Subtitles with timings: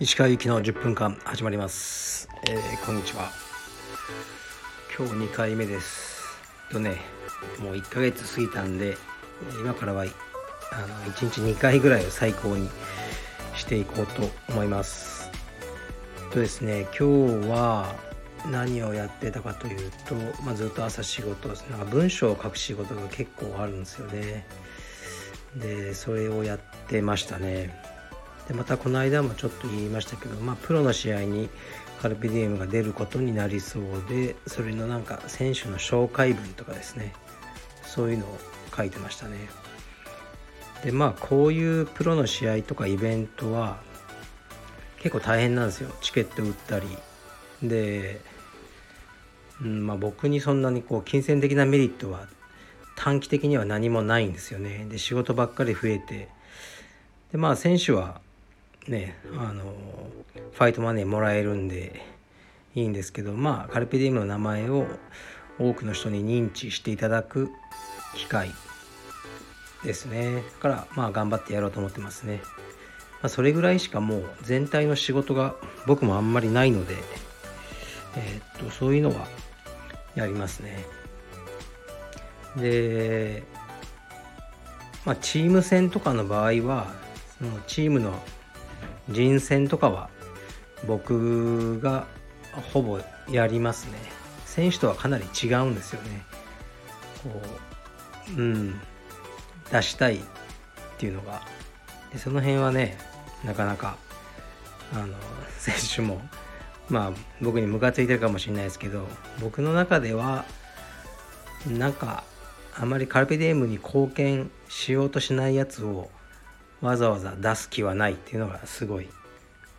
[0.00, 3.30] 石川由紀の10分間始まります、えー、こんにちは。
[4.96, 6.38] 今日2回目です。
[6.72, 6.96] とね
[7.60, 8.96] もう1ヶ月過ぎたんで
[9.60, 10.08] 今からはあの
[11.12, 12.70] 1日2回ぐらいを最高に
[13.54, 15.30] していこうと思います。
[16.32, 18.13] とですね今日は
[18.50, 24.46] 何をやってたかというと、まあ、ずっと朝仕事なんか文章を書く仕事が結構あるんですよね。
[25.56, 27.74] でそれをやってましたね。
[28.48, 31.48] でまたこの間もちょっと言いましたけど、まあ、プロの試合に
[32.02, 37.14] カルピディエムが出ることになりそうでそれのなんか選手の紹介文とかですね。
[37.86, 38.38] そういうのを
[38.76, 39.36] 書いてましたね。
[40.84, 43.78] でまあこういうプロの試合とかイベントは
[44.98, 45.90] 結構大変なんですよ。
[46.00, 46.86] チケット売ったり。
[47.62, 48.22] で、
[49.62, 52.26] うんまあ、僕にそんなにこう金銭的なメリットは
[52.96, 54.86] 短期的には何もないんですよね。
[54.88, 56.28] で仕事ばっかり増えて。
[57.32, 58.20] でまあ選手は
[58.86, 59.74] ねあの
[60.52, 62.00] ファイトマネーもらえるんで
[62.74, 64.86] いいんですけどまあカルペディウムの名前を
[65.58, 67.50] 多くの人に認知していただく
[68.14, 68.50] 機会
[69.84, 70.42] ですね。
[70.60, 72.40] からまあ頑張ってやろうと思ってますね、
[73.20, 76.96] まあ、それぐらいしかもう全体の仕事が僕もあんまりないので
[78.16, 79.26] えー、っとそういうのは
[80.14, 80.84] やりますね。
[82.56, 83.42] で
[85.04, 86.92] まあチーム戦とかの場合は
[87.38, 88.12] そのチームの
[89.08, 90.08] 人選とかは
[90.86, 92.06] 僕が
[92.72, 93.98] ほぼやりますね。
[94.46, 96.22] 選手とはかなり違うんですよね。
[97.22, 97.42] こ
[98.36, 98.80] ううん
[99.70, 100.20] 出したいっ
[100.98, 101.42] ていうのが。
[102.12, 102.96] でその辺はね
[103.44, 103.96] なかなか
[104.92, 105.14] あの
[105.58, 106.22] 選手も
[106.88, 109.06] まあ僕にムカついてるかもしれないですけど
[109.40, 110.44] 僕の中では
[111.66, 112.24] なんか
[112.76, 116.10] あまりカルペディエムに貢献しようとしないやつを
[116.80, 119.08] わざわざ出す気はないっていうのがすごい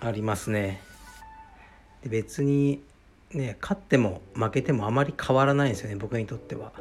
[0.00, 0.82] ありますね。
[2.02, 2.82] で別に
[3.32, 6.72] ね勝っても負けてもあまり変わらないんですよね僕にとっては。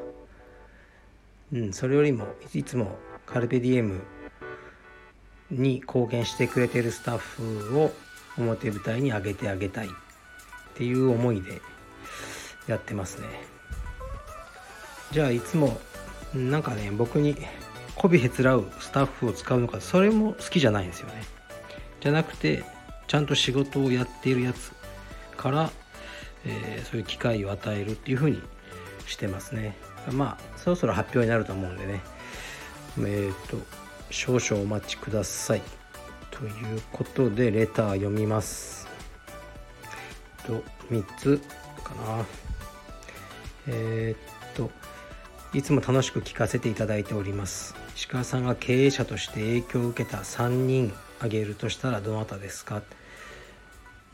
[1.53, 4.01] うん、それよりもいつもカルペディエム
[5.51, 7.91] に貢献してくれてるスタッフを
[8.37, 9.89] 表舞台に上げてあげたい
[10.79, 11.61] っていう思いで
[12.65, 13.27] やってますね。
[15.11, 15.77] じゃあいつも
[16.33, 17.35] なんかね僕に
[17.97, 21.23] 媚びへつらうスタッフを使うのかそれも好きじゃないんですよね。
[21.99, 22.63] じゃなくて
[23.07, 24.71] ちゃんと仕事をやっているやつ
[25.35, 25.69] から、
[26.45, 28.41] えー、そういう機会を与えるっていうふうに
[29.05, 29.75] してますね。
[30.13, 32.01] まあそろそろ発表になると思うんでね。
[32.99, 33.57] えっ、ー、と
[34.11, 35.61] 少々お待ちください。
[36.31, 38.88] ということでレター読みます。
[40.49, 41.41] と3つ
[41.83, 42.25] かな。
[43.67, 44.15] え
[44.51, 44.71] っ、と
[45.53, 47.75] いつも楽しく聞かせていただいております。
[47.95, 52.81] 石川さんが経営者として影響を受けた3人挙げるとしたらどなたですか？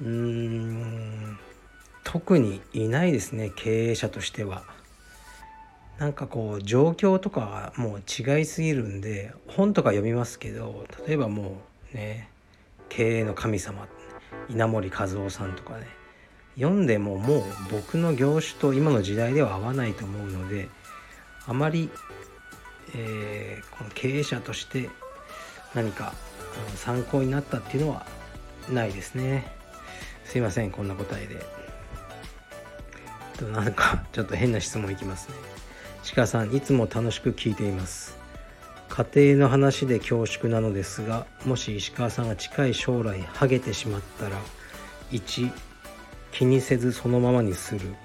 [0.01, 1.39] うーん
[2.03, 4.63] 特にいないですね経営者としては。
[5.97, 11.61] なんかこう状況とかはもう違いすぎるんで本とか読みますけど例えばも
[11.93, 12.27] うね
[12.89, 13.87] 経営の神様
[14.49, 15.87] 稲森和夫さんとかね。
[16.55, 20.69] 読んでももう僕の業種と今の時代では合わないと思うので
[21.47, 21.89] あまり、
[22.95, 24.89] えー、この経営者として
[25.73, 26.13] 何か
[26.75, 28.05] 参考になったっていうのは
[28.71, 29.53] ないですね。
[30.23, 31.45] すいませんこんな答えで。
[33.37, 35.35] となんかちょっと変な質問いきますね。
[36.15, 38.17] 鹿さんいつも楽しく聞いています。
[38.89, 44.37] 家庭の話で恐縮なのですがもし石川さんが近い将来ハゲてしまったら
[45.11, 45.51] 1
[46.37, 47.95] 気にせずそのままにする。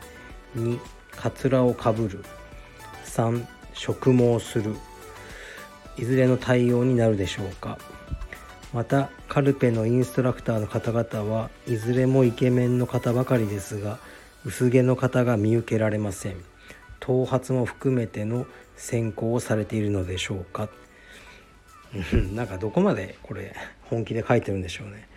[0.56, 0.78] 2
[1.16, 2.24] カツラをかぶる。
[3.04, 4.76] 3植毛する。
[5.96, 7.76] いずれの対応になるでしょうか。
[8.72, 13.98] またカルペのインストラクターの方々はいずれもイケメンの方ばかりですが
[14.44, 16.36] 薄毛の方が見受けられません。
[17.00, 18.46] 頭髪も含めての
[18.76, 20.68] 選考をされているのでしょうか。
[22.32, 23.56] なんかどこまでこれ
[23.86, 25.08] 本気で書いてるんでしょうね。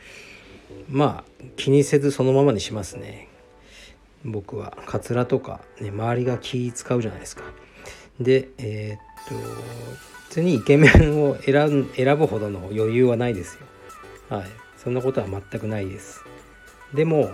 [0.90, 3.28] まあ気にせずそのままにしますね。
[4.24, 4.78] 僕は。
[4.86, 7.44] カツラとかね周りが気使うじゃないですか。
[8.20, 13.62] でえー、っと普通にイケメンを選選ぶほどの余裕はないですよ。
[14.36, 14.48] はい。
[14.78, 16.24] そんなことは全くないです。
[16.94, 17.32] でも、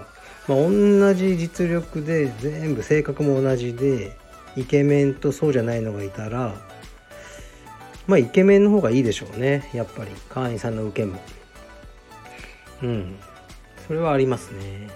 [0.47, 4.17] まあ、同じ実力で全部性格も同じで
[4.55, 6.55] イケメンとそうじゃないのがいたら
[8.09, 9.69] まあイケメンの方がいいでしょうね。
[9.71, 10.09] やっぱり。
[10.29, 11.19] 会員さんの受けも。
[12.81, 13.15] うん。
[13.89, 14.87] それはありますね。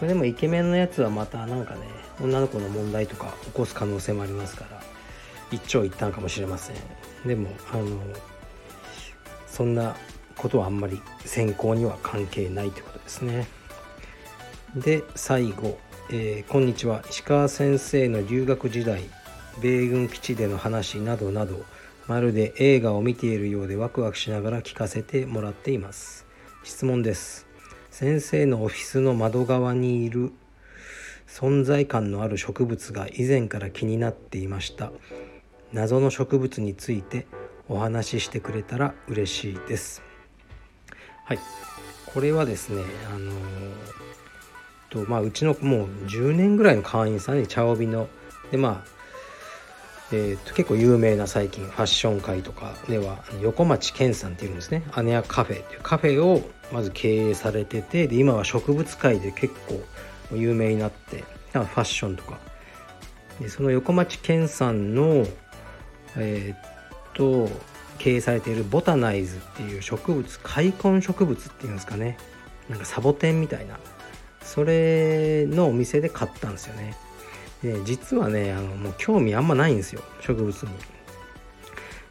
[0.00, 1.82] でもイケメンのやつはまたなんかね
[2.20, 4.82] 女の子の問題とか起こす可能性もありますから
[5.52, 6.76] 一長一短かもしれません。
[7.24, 7.86] でもあの
[9.46, 9.94] そんな
[10.36, 13.46] ことはあんまり選考には関係ないということですね。
[14.74, 15.78] で最後、
[16.10, 17.04] えー、こんにちは。
[17.08, 19.04] 石川先生の留学時代
[19.62, 21.64] 米軍基地での話などなど
[22.08, 26.26] まるで映画を見ているようでワクワクしながら聞かせてもらっています。
[26.64, 27.45] 質問です。
[27.98, 30.30] 先生のオフィスの窓側にいる
[31.26, 34.92] 存在感のある植物が以前から気になっていました。
[35.72, 37.26] 謎の植物について
[37.70, 40.02] お話ししてくれたら嬉しいです。
[41.24, 41.38] はい。
[42.04, 43.32] これはですねあの
[44.90, 48.10] とまあうちのもう10年ぐらいの会員さんに茶帯の
[48.50, 48.95] でまあ
[50.12, 54.84] えーと、結構有名な最近ファッション界とかでは横町健さんっていうんですね。
[54.92, 59.82] アネアカフェっていうカフェをまず経営されててで今は植物界で結構
[60.36, 62.38] 有名になってファッションとか。
[63.40, 65.26] でその横町健さんの
[66.16, 67.50] えっ、と
[67.98, 72.16] 経営されているボタナイズっていう植物開墾植物っていうんですかね。
[72.70, 73.78] なんかサボテンみたいな。
[74.42, 76.94] それのお店で買ったんですよね。
[77.62, 80.68] で実はねあのもう興味あんまないんですよ植物に。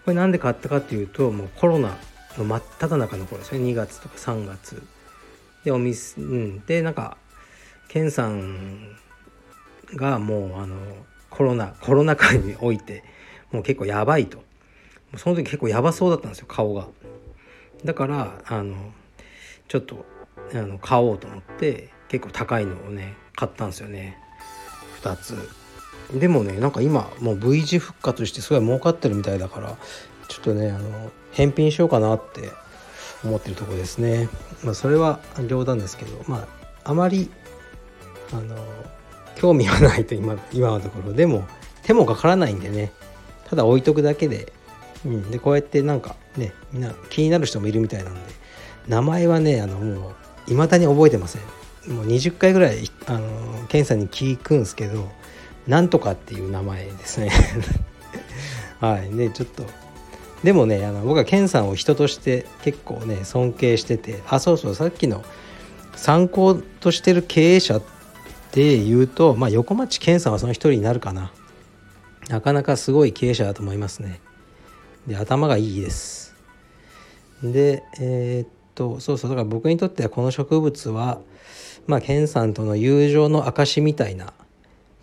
[0.05, 1.97] これなんで買ったかっていうともうコロナ
[2.37, 3.59] の真っ只中の頃ですね。
[3.59, 4.81] 2月とか3月。
[5.63, 6.59] でお店うん。
[6.65, 7.17] でなんか
[7.87, 8.95] ケンさん
[9.95, 10.75] がもうあの
[11.29, 13.03] コロナコロナ禍において
[13.51, 14.43] もう結構やばいと。
[15.17, 16.87] その時結構やばそうだったんですよ顔が。
[17.83, 18.75] だからあの
[19.67, 20.05] ちょっと
[20.53, 24.19] あの買おうと思って結構高いのをね買ったんですよね。
[25.09, 25.49] 2つ。
[26.13, 29.75] でもねなんか今もう V 字復活してすごい儲かってるみたいだから
[30.27, 32.51] ちょっとねあの返品しようかなって
[33.23, 34.29] 思ってるとこですね。
[34.63, 36.47] まあそれは冗談ですけどま
[36.83, 37.29] ああまり
[38.31, 38.55] あの
[39.35, 41.13] 興味はないと今今のところ。
[41.13, 41.47] でも
[41.83, 42.91] 手もかからないんでね。
[43.49, 44.51] ただ置いとくだけで,、
[45.05, 48.19] うん、でこうやってなんかねみんな気になる人もいるみたいなんで。
[48.87, 50.13] 名前はねあのも
[50.47, 51.41] ういまだに覚えてません。
[51.87, 55.09] もう20回ぐらいあのケンさんに聞くんですけど
[55.67, 57.31] なんとかっていう名前ですね。
[58.79, 59.09] はい。
[59.09, 59.63] ねちょっと。
[60.43, 65.23] でもねあの僕はケンさんを人として結構ね尊敬しててあそうそうさっきの
[65.95, 67.81] 参考としてる経営者っ
[68.51, 71.31] ていうと、まあ、横町健さんはその一人になるかな。
[72.29, 74.19] なかなかすごい経営者だと思いますね。
[75.07, 76.35] で頭がいいです。
[77.43, 81.19] でえー、っとそうそうだから僕にとってはこの植物は
[81.87, 84.33] まあ健さんとの友情の証みたいな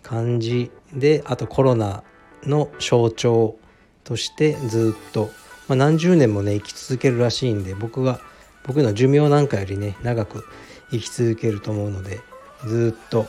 [0.01, 2.03] 感じであとコロナ
[2.43, 3.57] の象徴
[4.03, 5.29] としてずっと、
[5.67, 8.19] まあ、何十年もね生き続けるらしいんで僕が
[8.65, 10.45] 僕の寿命なんかよりね長く
[10.91, 12.21] 生き続けると思うので
[12.65, 13.27] ずっと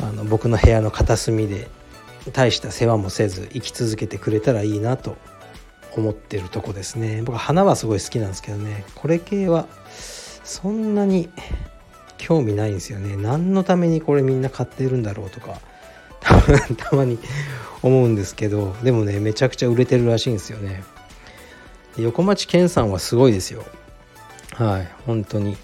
[0.00, 1.68] あの僕の部屋の片隅で
[2.32, 5.16] 大した世話もせず生き続けてくれたらいいなと
[5.96, 7.22] 思ってるとこですね。
[7.22, 8.84] 僕花はすごい好きなんですけどね。
[8.94, 9.66] これ系は
[10.42, 11.28] そんなに
[12.26, 13.16] 興味ないんですよね。
[13.16, 15.60] 何のためにこれみんな買ってるんだろうとか
[16.78, 17.18] たまに
[17.82, 20.82] 思うんですけどでもねめちゃくちゃ売れてるらしいんですよね。
[21.98, 23.62] 横町健さんはすごいですよ。
[24.54, 25.58] はい本当に。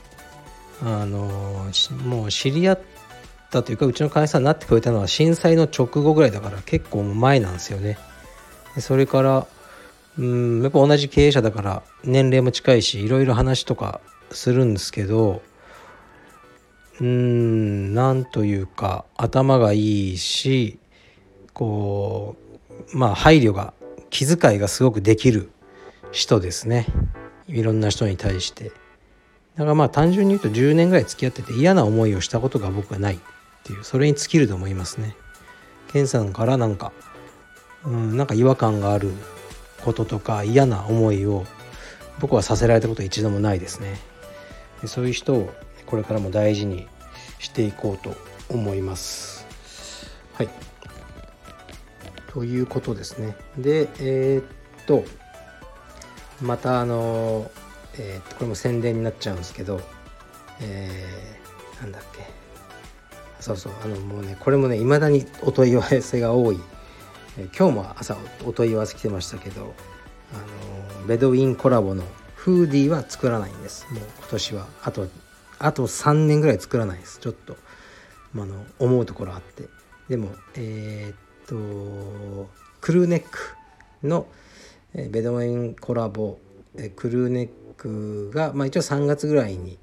[0.83, 1.71] あの
[2.05, 2.81] もう知り合っ
[3.51, 7.99] たというかうちの会社になってくれたのは震災の直後ぐらいだから結構前なんですよね。
[8.79, 9.47] それから
[10.19, 15.43] うんやっぱ同じ経営者だから年齢も近いしいろいろ話とかするんですけど
[17.01, 20.79] うんなんというか頭がいいし
[21.55, 22.37] こ
[22.93, 23.73] うまあ配慮が
[24.11, 25.51] 気遣いがすごくできる
[26.13, 26.87] 人ですね。
[27.47, 28.73] いろんな人に対して。
[29.57, 33.19] だからまあ単純に言うと10年ぐらい付き合ってて嫌な思いをしたことが僕はないっ
[33.65, 35.17] ていうそれに尽きると思いますね。
[35.93, 36.93] ケンさんからなんか
[37.85, 39.13] うんなんか違和感がある
[39.85, 41.47] こととか嫌な思いを
[42.21, 43.99] 僕はさせられたことは一度もないですね。
[44.83, 45.53] でそういう人を
[45.87, 46.87] これからも大事に
[47.39, 48.15] していこうと
[48.49, 49.46] 思います。
[50.34, 50.49] はい
[52.32, 53.34] ということですね。
[53.58, 55.05] でえー、っと
[56.41, 57.51] またあの、
[57.99, 59.81] えー、っとこれも宣伝になっちゃうんですけど、
[60.60, 62.41] えー、なんだっけ
[63.41, 66.60] そうそうあのもうねこれもねいまだにお問い合わせが多い、
[67.39, 69.75] えー、今日も朝お問い合わせ来てましたけど
[70.32, 75.08] あのベドウィンコラボのフーディーは作らないんですもう今年はあと
[75.60, 77.56] あと3年ぐらい作らないですちょっと、
[78.32, 79.69] まあの思うところあって。
[80.08, 82.50] でもえー、っと
[82.81, 83.38] クルーネック
[84.02, 84.26] の
[84.94, 86.38] ベドウィンコラボ
[86.96, 89.79] クルーネックが、まあ、一応3月ぐらいに、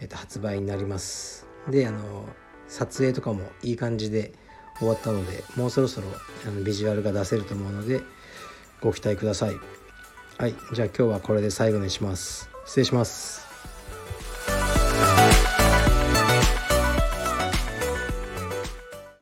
[0.00, 1.46] えー、と発売になります。
[1.70, 2.26] であの
[2.68, 4.32] 撮影とかもいい感じで
[4.78, 6.08] 終わったのでもうそろそろ
[6.46, 8.02] あのビジュアルが出せると思うので、
[8.80, 9.54] ご期待ください。
[10.36, 12.50] はいじゃあ今日はこれで最後にします。
[12.66, 13.53] 失礼します。